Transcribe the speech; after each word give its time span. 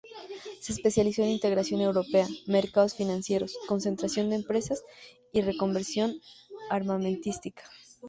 Se 0.61 0.73
especializó 0.73 1.21
en 1.21 1.29
integración 1.29 1.79
europea, 1.79 2.27
mercados 2.47 2.95
financieros, 2.95 3.55
concentración 3.67 4.31
de 4.31 4.37
empresas 4.37 4.83
y 5.31 5.41
reconversión 5.41 6.19
armamentística. 6.71 7.61